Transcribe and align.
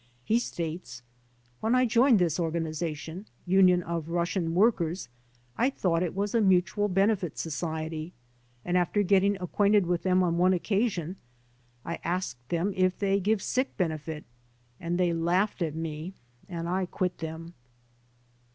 He 0.25 0.39
states: 0.39 1.03
"When 1.59 1.75
I 1.75 1.85
joined 1.85 2.17
this 2.17 2.39
organization, 2.39 3.27
Union 3.45 3.83
of 3.83 4.09
Russian 4.09 4.55
Work 4.55 4.81
ers, 4.81 5.09
I 5.59 5.69
thought 5.69 6.01
it 6.01 6.15
was 6.15 6.33
a 6.33 6.41
mutual 6.41 6.87
benefit 6.89 7.37
society 7.37 8.11
and 8.65 8.77
after 8.79 9.03
getting 9.03 9.37
acquainted 9.37 9.85
with 9.85 10.01
them 10.01 10.23
on 10.23 10.39
one 10.39 10.53
occasion 10.53 11.17
I 11.85 11.99
asked 12.03 12.49
them 12.49 12.73
if 12.75 12.97
they 12.97 13.19
give 13.19 13.43
sick 13.43 13.77
benefit, 13.77 14.25
and 14.79 14.97
they 14.97 15.13
laughed 15.13 15.61
at 15.61 15.75
me 15.75 16.15
and 16.49 16.67
I 16.67 16.87
quit 16.87 17.19
them." 17.19 17.53